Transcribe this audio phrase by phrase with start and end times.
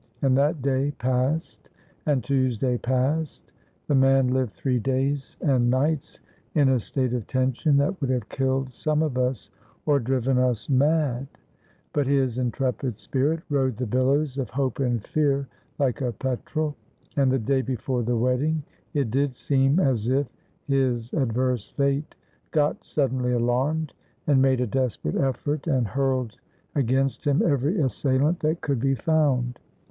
[0.23, 1.69] And that day passed
[2.07, 3.51] and Tuesday passed.
[3.85, 6.21] The man lived three days and nights
[6.55, 9.51] in a state of tension that would have killed some of us
[9.85, 11.27] or driven us mad;
[11.93, 16.75] but his intrepid spirit rode the billows of hope and fear like a petrel.
[17.15, 18.63] And the day before the wedding
[18.95, 20.25] it did seem as if
[20.67, 22.15] his adverse fate
[22.49, 23.93] got suddenly alarmed
[24.25, 26.37] and made a desperate effort and hurled
[26.73, 29.59] against him every assailant that could be found.